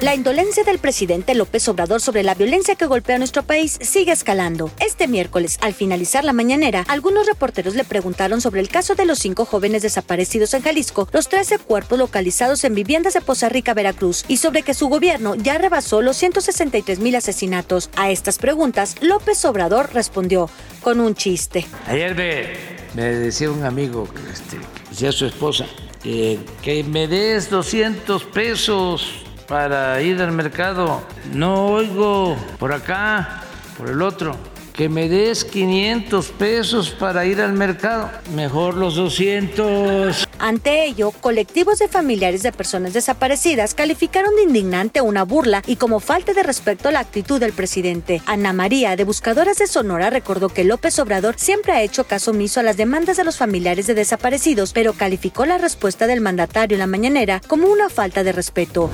[0.00, 4.70] La indolencia del presidente López Obrador sobre la violencia que golpea nuestro país sigue escalando.
[4.78, 9.18] Este miércoles, al finalizar la mañanera, algunos reporteros le preguntaron sobre el caso de los
[9.18, 14.24] cinco jóvenes desaparecidos en Jalisco, los 13 cuerpos localizados en viviendas de Poza Rica, Veracruz,
[14.28, 17.90] y sobre que su gobierno ya rebasó los 163 mil asesinatos.
[17.96, 20.48] A estas preguntas, López Obrador respondió
[20.80, 21.66] con un chiste.
[21.88, 22.46] Ayer me,
[22.94, 24.58] me decía un amigo, este,
[24.90, 25.66] decía su esposa,
[26.04, 31.02] eh, que me des 200 pesos para ir al mercado.
[31.32, 33.42] No oigo por acá,
[33.76, 34.36] por el otro.
[34.74, 38.10] Que me des 500 pesos para ir al mercado.
[38.36, 40.28] Mejor los 200.
[40.38, 45.98] Ante ello, colectivos de familiares de personas desaparecidas calificaron de indignante una burla y como
[45.98, 48.22] falta de respeto a la actitud del presidente.
[48.26, 52.60] Ana María, de Buscadoras de Sonora, recordó que López Obrador siempre ha hecho caso omiso
[52.60, 56.80] a las demandas de los familiares de desaparecidos, pero calificó la respuesta del mandatario en
[56.80, 58.90] la mañanera como una falta de respeto.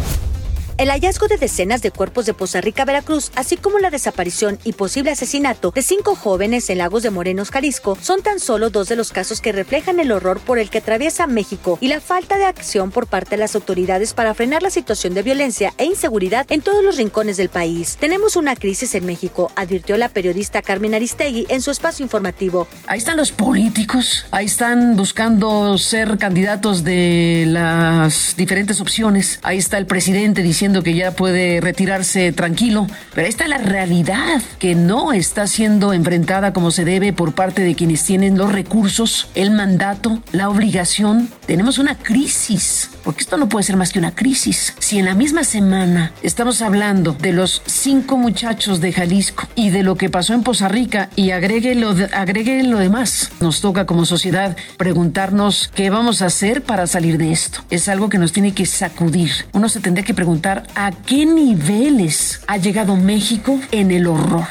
[0.77, 4.73] El hallazgo de decenas de cuerpos de Poza Rica, Veracruz, así como la desaparición y
[4.73, 8.97] posible asesinato de cinco jóvenes en Lagos de Morenos, Jalisco, son tan solo dos de
[8.97, 12.47] los casos que reflejan el horror por el que atraviesa México y la falta de
[12.47, 16.61] acción por parte de las autoridades para frenar la situación de violencia e inseguridad en
[16.61, 17.97] todos los rincones del país.
[18.01, 22.67] Tenemos una crisis en México, advirtió la periodista Carmen Aristegui en su espacio informativo.
[22.89, 29.39] Ahí están los políticos, ahí están buscando ser candidatos de las diferentes opciones.
[29.45, 34.41] Ahí está el presidente diciendo que ya puede retirarse tranquilo, pero ahí está la realidad
[34.59, 39.29] que no está siendo enfrentada como se debe por parte de quienes tienen los recursos,
[39.35, 41.29] el mandato, la obligación.
[41.47, 44.75] Tenemos una crisis, porque esto no puede ser más que una crisis.
[44.79, 49.83] Si en la misma semana estamos hablando de los cinco muchachos de Jalisco y de
[49.83, 54.07] lo que pasó en Poza Rica y agregue lo, agregue lo demás, nos toca como
[54.07, 57.61] sociedad preguntarnos qué vamos a hacer para salir de esto.
[57.71, 59.31] Es algo que nos tiene que sacudir.
[59.53, 64.47] Uno se tendría que preguntar a qué niveles ha llegado México en el horror.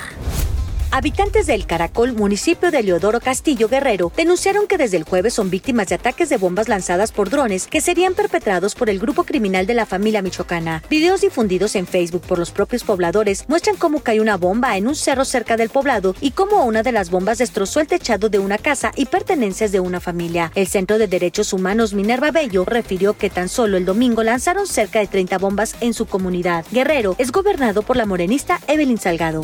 [0.95, 5.87] Habitantes del Caracol, municipio de Leodoro Castillo Guerrero, denunciaron que desde el jueves son víctimas
[5.87, 9.73] de ataques de bombas lanzadas por drones que serían perpetrados por el grupo criminal de
[9.73, 10.83] la familia michoacana.
[10.91, 14.93] Videos difundidos en Facebook por los propios pobladores muestran cómo cae una bomba en un
[14.93, 18.59] cerro cerca del poblado y cómo una de las bombas destrozó el techado de una
[18.59, 20.51] casa y pertenencias de una familia.
[20.53, 24.99] El Centro de Derechos Humanos Minerva Bello refirió que tan solo el domingo lanzaron cerca
[24.99, 26.67] de 30 bombas en su comunidad.
[26.71, 29.43] Guerrero es gobernado por la morenista Evelyn Salgado.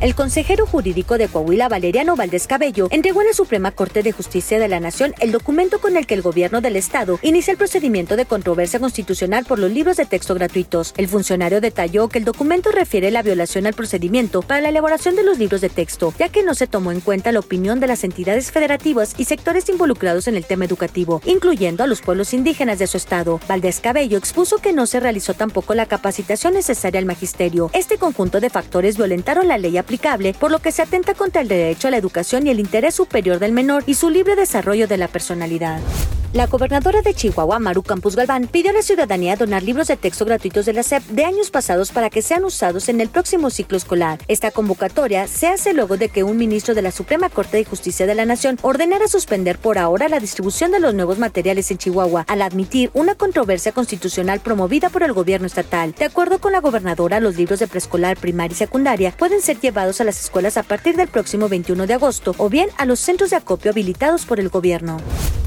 [0.00, 4.58] El consejero jurídico de Coahuila, Valeriano Valdés Cabello, entregó en la Suprema Corte de Justicia
[4.58, 8.16] de la Nación el documento con el que el gobierno del Estado inicia el procedimiento
[8.16, 10.94] de controversia constitucional por los libros de texto gratuitos.
[10.96, 15.22] El funcionario detalló que el documento refiere la violación al procedimiento para la elaboración de
[15.22, 18.02] los libros de texto, ya que no se tomó en cuenta la opinión de las
[18.02, 22.86] entidades federativas y sectores involucrados en el tema educativo, incluyendo a los pueblos indígenas de
[22.86, 23.38] su estado.
[23.46, 27.68] Valdés Cabello expuso que no se realizó tampoco la capacitación necesaria al magisterio.
[27.74, 31.48] Este conjunto de factores violentaron la ley aplicable, por lo que se atenta contra el
[31.48, 34.96] derecho a la educación y el interés superior del menor y su libre desarrollo de
[34.96, 35.80] la personalidad.
[36.32, 40.24] La gobernadora de Chihuahua, Maru Campus Galván, pidió a la ciudadanía donar libros de texto
[40.24, 43.76] gratuitos de la SEP de años pasados para que sean usados en el próximo ciclo
[43.76, 44.20] escolar.
[44.28, 48.06] Esta convocatoria se hace luego de que un ministro de la Suprema Corte de Justicia
[48.06, 52.24] de la Nación ordenara suspender por ahora la distribución de los nuevos materiales en Chihuahua,
[52.28, 55.96] al admitir una controversia constitucional promovida por el gobierno estatal.
[55.98, 60.00] De acuerdo con la gobernadora, los libros de preescolar, primaria y secundaria pueden ser llevados
[60.00, 63.30] a las escuelas a partir del próximo 21 de agosto o bien a los centros
[63.30, 64.98] de acopio habilitados por el gobierno.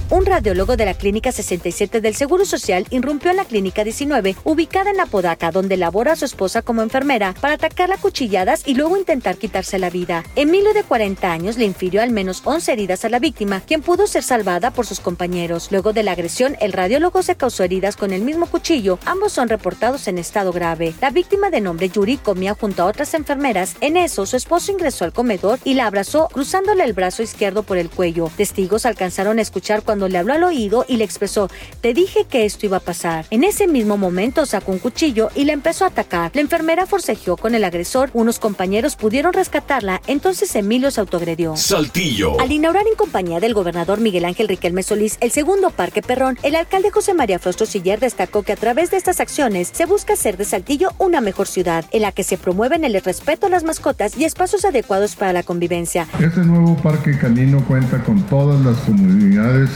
[0.09, 4.91] Un radiólogo de la Clínica 67 del Seguro Social irrumpió en la Clínica 19, ubicada
[4.91, 8.97] en Apodaca, donde labora a su esposa como enfermera, para atacarla a cuchilladas y luego
[8.97, 10.23] intentar quitarse la vida.
[10.35, 14.07] Emilio, de 40 años, le infirió al menos 11 heridas a la víctima, quien pudo
[14.07, 15.67] ser salvada por sus compañeros.
[15.71, 18.99] Luego de la agresión, el radiólogo se causó heridas con el mismo cuchillo.
[19.05, 20.93] Ambos son reportados en estado grave.
[21.01, 23.75] La víctima de nombre Yuri comía junto a otras enfermeras.
[23.81, 27.77] En eso, su esposo ingresó al comedor y la abrazó, cruzándole el brazo izquierdo por
[27.77, 28.31] el cuello.
[28.35, 31.49] Testigos alcanzaron a escuchar cuando le habló al oído y le expresó,
[31.81, 33.25] te dije que esto iba a pasar.
[33.31, 36.31] En ese mismo momento sacó un cuchillo y le empezó a atacar.
[36.33, 41.57] La enfermera forcejeó con el agresor, unos compañeros pudieron rescatarla, entonces Emilio se autogredió.
[41.57, 42.39] Saltillo.
[42.39, 46.55] Al inaugurar en compañía del gobernador Miguel Ángel Riquelme Solís el segundo Parque Perrón, el
[46.55, 50.37] alcalde José María Frostro Siller destacó que a través de estas acciones se busca hacer
[50.37, 54.17] de Saltillo una mejor ciudad, en la que se promueven el respeto a las mascotas
[54.17, 56.07] y espacios adecuados para la convivencia.
[56.19, 59.69] Este nuevo parque canino cuenta con todas las comunidades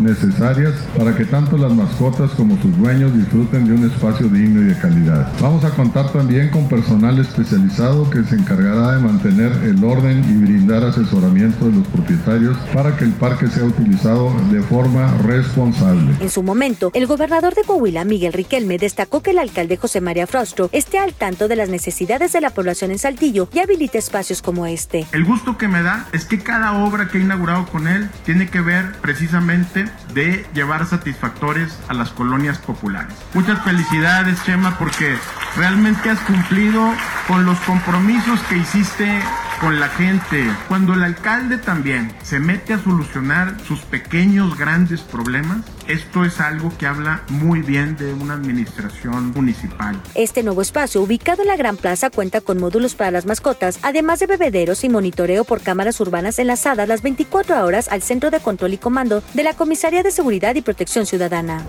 [0.00, 4.64] necesarias para que tanto las mascotas como sus dueños disfruten de un espacio digno y
[4.64, 5.32] de calidad.
[5.40, 10.44] Vamos a contar también con personal especializado que se encargará de mantener el orden y
[10.44, 16.14] brindar asesoramiento de los propietarios para que el parque sea utilizado de forma responsable.
[16.20, 20.26] En su momento, el gobernador de Coahuila, Miguel Riquelme, destacó que el alcalde José María
[20.26, 24.42] Frostro esté al tanto de las necesidades de la población en Saltillo y habilite espacios
[24.42, 25.06] como este.
[25.12, 28.48] El gusto que me da es que cada obra que he inaugurado con él tiene
[28.48, 29.81] que ver precisamente
[30.14, 33.14] de llevar satisfactores a las colonias populares.
[33.34, 35.16] Muchas felicidades, Chema, porque
[35.56, 36.92] realmente has cumplido
[37.26, 39.20] con los compromisos que hiciste
[39.60, 40.44] con la gente.
[40.66, 45.58] Cuando el alcalde también se mete a solucionar sus pequeños, grandes problemas,
[45.88, 50.00] esto es algo que habla muy bien de una administración municipal.
[50.14, 54.20] Este nuevo espacio, ubicado en la Gran Plaza, cuenta con módulos para las mascotas, además
[54.20, 58.74] de bebederos y monitoreo por cámaras urbanas enlazadas las 24 horas al Centro de Control
[58.74, 61.64] y Comando de la Comisaría de Seguridad y Protección Ciudadana.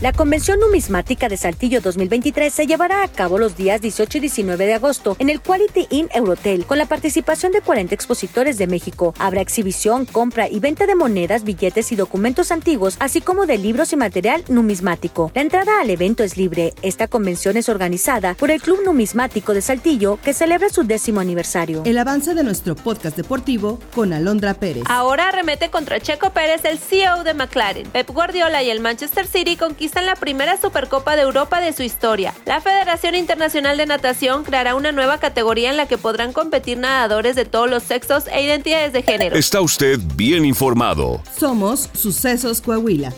[0.00, 4.66] La Convención Numismática de Saltillo 2023 se llevará a cabo los días 18 y 19
[4.66, 9.12] de agosto en el Quality Inn Eurotel con la participación de 40 expositores de México.
[9.18, 13.92] Habrá exhibición, compra y venta de monedas, billetes y documentos antiguos, así como de libros
[13.92, 15.30] y material numismático.
[15.34, 16.74] La entrada al evento es libre.
[16.82, 21.82] Esta convención es organizada por el Club Numismático de Saltillo que celebra su décimo aniversario.
[21.84, 24.84] El avance de nuestro podcast deportivo con Alondra Pérez.
[24.86, 27.88] Ahora arremete contra Checo Pérez, el CEO de McLaren.
[27.90, 32.34] Pep Guardiola y el Manchester City conquistan la primera Supercopa de Europa de su historia.
[32.46, 37.36] La Federación Internacional de Natación creará una nueva categoría en la que podrán competir nadadores
[37.36, 39.36] de todos los sexos e identidades de género.
[39.36, 41.22] Está usted bien informado.
[41.36, 43.12] Somos Sucesos Coahuila.